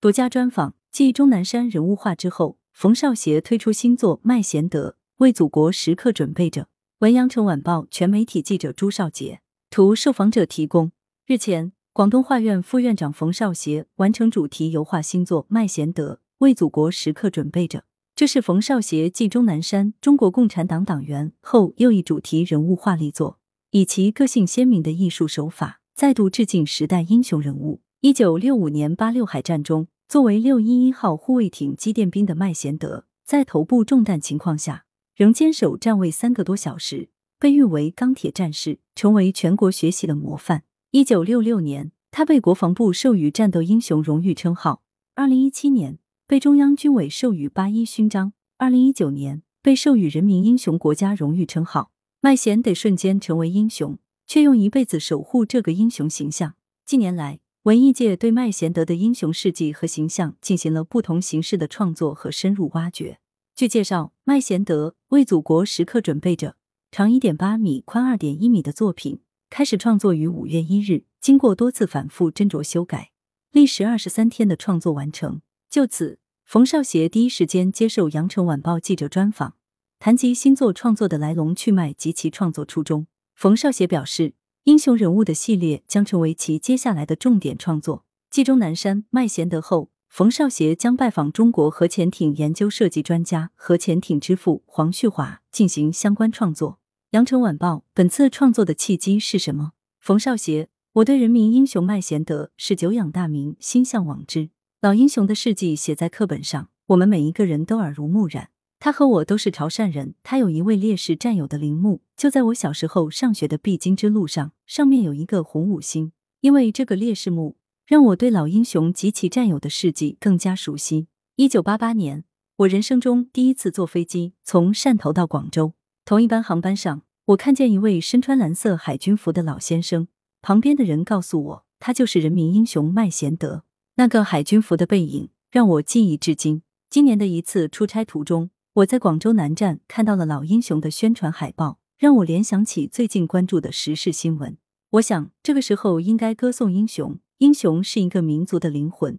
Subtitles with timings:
[0.00, 6.68] 独家专访：继钟南山人物画之后，冯少协推出新作《麦贤德》，为祖国时刻准备着。
[7.00, 9.40] 文阳城晚报全媒体记者朱少杰，
[9.70, 10.92] 图受访者提供。
[11.26, 17.82] 日前，广东画院副院长冯少协完成主题油画新作《麦贤德》，为祖国时刻准备着。
[18.14, 23.40] 这是冯少协继钟南山中国共产党党员后又一主题人物画力作，
[23.72, 27.80] 以其个性鲜明的艺术手法，再度致敬时代英雄人物。
[28.00, 34.84] 一九六五年八六海战中，作为六一一号护卫艇机电兵的麦贤德，在头部中弹情况下，
[35.16, 37.08] 仍坚守站位三个多小时，
[37.40, 40.62] 被誉为“钢铁战士”，成为全国学习的模范。
[40.92, 44.84] 一九六六年，他被国防部授予战斗英雄荣誉称号。
[45.16, 45.98] 二零一七年。
[46.28, 51.90] 被中央军委授予八一勋章，二零一九年被授予人民英雄国家荣誉称号。
[52.20, 56.54] 麦贤得瞬间成为英雄，却用一辈子守护这个英雄形象。
[56.84, 63.18] 近年来，文艺界对麦贤德的英雄事迹和形象进行了不同形式的创作和深入挖掘。
[63.54, 66.56] 据介绍，麦贤德为祖国时刻准备着，
[66.90, 73.10] 长一点八米、宽二点一米的作品，开始创作于五月一日，经过多次反复斟酌修改，
[73.52, 75.42] 历时二十三天的创作完成。
[75.68, 79.56] 就此，冯少协第一时间接受羊城晚报记者专访，
[79.98, 83.06] 谈及新作创作的来龙去脉及其创作初衷。
[83.34, 84.32] 冯少协表示，
[84.68, 88.04] 英雄人物的系列将成为其接下来的重点创作。
[88.30, 96.80] 继钟南山、麦贤德后，冯少协将拜访中国核潜艇研究设计专家、核潜艇之父黄旭华进行相关创作。
[97.12, 99.72] 羊城晚报本次创作的契机是什么？
[100.00, 104.50] 冯少协，我对人民英雄麦贤德是久仰大名，心向往之。
[104.82, 108.50] 老英雄的事迹写在课本上，我们每一个人都耳濡目染。
[108.80, 116.12] 他和我都是潮汕人，他有一位烈士战友的陵墓，就在我小时候上学的必经之路上，上面有一个红五星。
[116.40, 121.08] 因为这个烈士墓，让我对老英雄及其战友的事迹更加熟悉。
[121.34, 122.24] 一九八八年，
[122.58, 125.72] 我人生中第一次坐飞机从汕头到广州，
[126.04, 130.06] 同一班航班上，我看见一位身穿蓝色海军服的老先生，
[130.40, 133.64] 旁边的人告诉我，他就是人民英雄麦贤德。
[133.96, 136.62] 那个海军服的背影让我记忆至今。
[136.88, 144.56] 今年的一次出差途中，我在广州南站看到了老英雄的宣传海报，让我联想起最近关注的时事新闻。
[144.90, 149.18] 我想，这个时候应该歌颂英雄，英雄是一个民族的灵魂。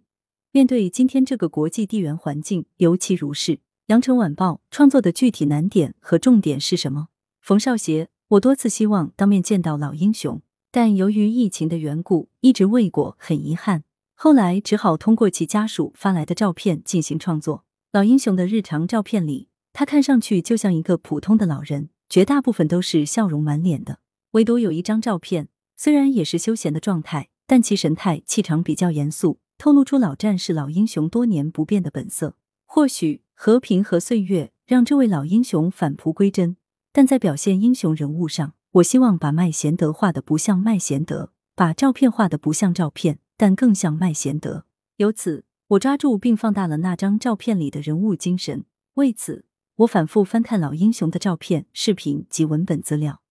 [0.54, 3.60] 面对今天这个国际地缘环境，尤其如是。
[3.88, 7.10] 羊城晚报创作的具体难点和重点是什么？
[7.42, 10.42] 冯少协，我多次希望当面见到老英雄，
[10.72, 13.84] 但由于疫情的缘故，一直未果，很遗憾。
[14.16, 17.66] 后来只好通过其家属发来的照片进行创作。
[17.92, 19.49] 老英雄的日常照片里，
[19.80, 24.00] 他看上去就像一个普通的老人，绝大部分都是笑容满脸的。
[24.32, 25.48] 唯独有一张照片，
[25.78, 32.36] 虽然也是休闲的状态，但其神态气场比较严肃，透露出老战士、老英雄多年不变的本色。
[32.66, 36.58] 或许和平和岁月让这位老英雄返璞归真，
[36.92, 43.20] 但在表现英雄人物上，我希望把麦贤德画的不像麦贤德，把照片画的不像照片。
[43.38, 44.66] 但更像麦贤德，
[44.98, 48.66] 由此我抓住并放大了那张照片里的人物精神。
[48.96, 49.46] 为此，
[49.80, 53.22] 我反复翻看老英雄的照片、视频及文本资料，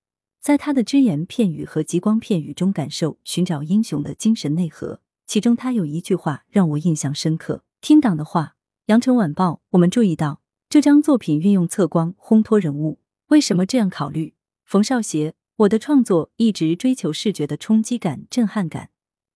[0.40, 5.02] 在他的只言片语和极光片语中感受、寻找英雄的精神内核。
[5.26, 8.54] 其中，他有一句话让我印象深刻：“听党的话。”
[8.86, 14.32] 羊城晚报，我们注意到这张作品运用侧光烘托人物，为什么这样考虑？
[14.64, 18.88] 冯少协，我的创作一直追求视觉的冲击感、震撼感。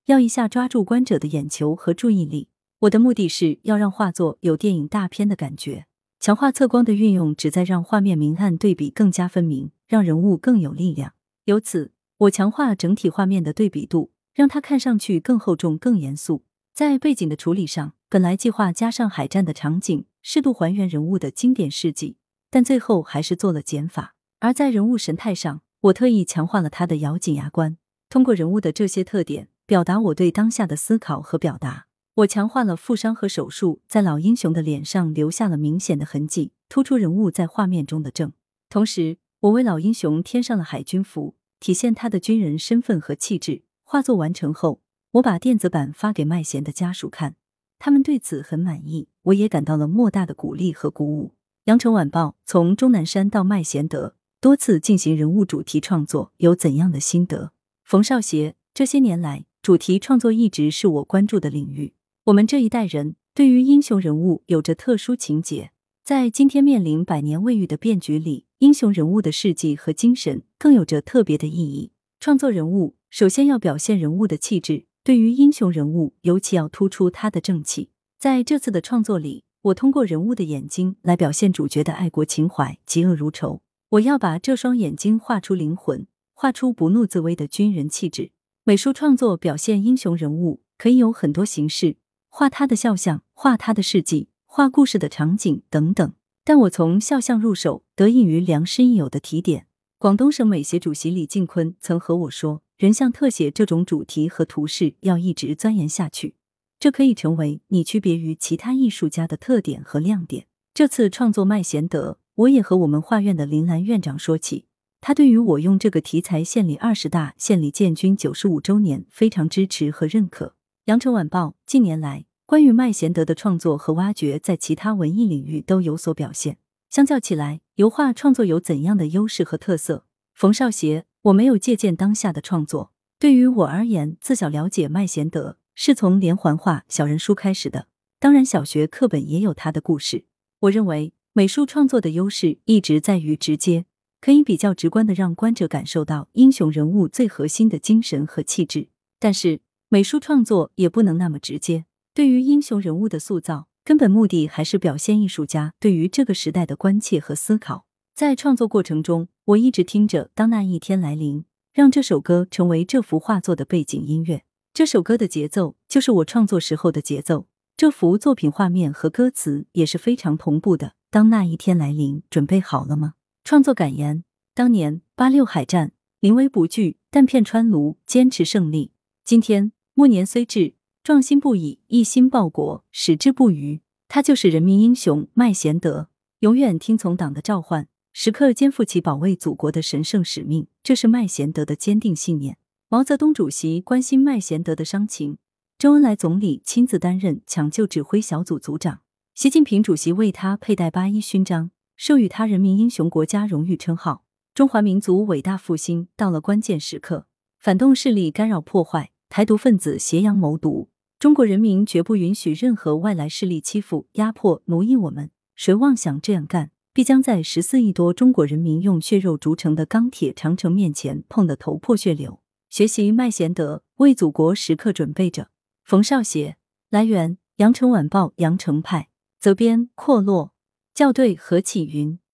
[0.06, 2.48] 要一下抓住观者的眼球和注意力。
[2.78, 5.84] 我的目的是要让画作有电影大片的感觉。
[6.22, 11.14] 强化侧光的运用，旨在让画面明暗对比更加分明，让人物更有力量。
[11.46, 16.44] 由此，我强化整体画面的对比度，让它看上去更厚重、更严肃。
[16.72, 22.18] 在背景的处理上，本来计划加上海战的场景，适度还原人物的经典事迹，
[22.48, 24.14] 但最后还是做了减法。
[24.38, 27.76] 而在人物神态上，我特意强化了他的咬紧牙关。
[28.08, 29.48] 通过人物的这些特点。
[29.64, 31.86] 表达我对当下的思考和表达。
[32.16, 38.34] 我强化了负伤和手术在老英雄的脸上留下了明显的痕迹，突出人物在画面中的正。
[38.68, 43.62] 同时，我为老英雄添上了海军服，体现他的军人身份和气质。
[43.82, 44.82] 画作完成后，
[45.12, 47.36] 我把电子版发给麦贤的家属看，
[47.78, 51.32] 他们对此很满意，我也感到了莫大的鼓励和鼓舞。
[51.64, 57.52] 羊城晚报从钟南山到麦贤德多次进行人物主题创作，有怎样的心得？
[57.82, 59.46] 冯少协这些年来。
[59.62, 61.94] 主题创作一直是我关注的领域。
[62.26, 65.72] 我们这一代人对于英雄人物有着特殊情结，
[66.04, 71.90] 在今天面临百年未遇的变局里，英雄人物的事迹和精神更有着特别的意义。
[72.20, 77.90] 创作人物首先要表现人物的气质，对于英雄人物尤其要突出他的正气。
[78.20, 83.62] 在这次的创作里，我通过人物的眼睛来表现主角的爱国情怀，嫉恶如仇。
[83.88, 88.30] 我要把这双眼睛画出灵魂，画出不怒自威的军人气质。
[88.62, 91.96] 美术创作表现英雄人物可以有很多形式，
[92.34, 96.14] 画他的肖像，画他的事迹，画故事的场景等等。
[96.44, 99.66] 但我从肖像入手，得益于良师益友的提点。
[99.98, 106.34] 广东省美协主席李进坤曾和我说，人像特写这种主题和图式要一直钻研下去。
[106.80, 110.46] 这可以成为你区别于其他艺术家的特点和亮点。
[110.72, 114.64] 这次创作麦贤德，我也和我们画院的林兰院长说起，
[115.02, 120.54] 他对于我用这个题材献礼二十大、献礼建军九十五周年非常支持和认可。
[120.86, 126.58] 羊城晚报近年来关于麦贤德的创作和挖掘，在其他文艺领域都有所表现。
[126.90, 130.06] 相较起来，油画创作有怎样的优势和特色？
[130.34, 132.92] 冯少协，我没有借鉴当下的创作。
[133.20, 135.58] 对于我而言，自小了解麦贤德。
[135.76, 137.86] 是从连环画、小人书开始的。
[138.18, 140.24] 当然，小学课本也有他的故事。
[140.62, 143.86] 我认为美术创作的优势一直在于直接，
[144.20, 148.88] 可以比较直观的让观者感受到英雄人物最核心的精神和气质。
[149.20, 149.60] 但是，
[149.92, 151.84] 美术创作也不能那么直接。
[152.14, 157.84] 对于英雄人物的塑造，根本目的还是表现艺术家对于这个时代的关切和思考。
[158.14, 161.40] 在创作过程中，我一直听着《当那一天来临》，
[161.74, 164.44] 让这首歌成为这幅画作的背景音乐。
[164.72, 167.46] 这首歌的节奏就是我创作时候的节奏，
[167.76, 170.94] 这幅作品画面和歌词也是非常同步的。
[171.10, 173.12] 当那一天来临，准备好了吗？
[173.44, 174.24] 创作感言：
[174.54, 178.92] 当年八六海战，临危不惧，弹片穿颅，坚持胜利。
[179.24, 180.72] 今天暮年虽至，
[181.02, 183.82] 壮心不已，一心报国，矢志不渝。
[184.08, 186.08] 他就是人民英雄麦贤德，
[186.40, 190.66] 永远听从党的召唤，时刻肩负起保卫祖国的神圣使命。
[190.82, 192.56] 这是麦贤德的坚定信念。
[192.88, 195.36] 毛泽东主席关心麦贤德的伤情，
[195.78, 199.00] 周恩来总理亲自担任抢救指挥小组组长，
[199.34, 204.24] 习近平主席为他佩戴八一勋章，授予他人民英雄国家荣誉称号。
[204.54, 207.26] 中华民族伟大复兴到了关键时刻，
[207.58, 215.30] 反动势力干扰破坏，台独分子挟洋谋独，中国人民绝不允许任何外来势力欺负、压迫、奴役我们。
[215.54, 222.42] 谁妄想这样干，必将在十四亿多中国人民用血肉筑成的钢铁长城面前碰得头破血流。
[222.68, 225.48] 学习麦贤德，为祖国时刻准备着。
[225.82, 226.58] 冯少协，
[226.90, 229.08] 来源：羊城晚报羊城派，
[229.40, 230.52] 责编：阔落，
[230.94, 232.18] 校对：何启云。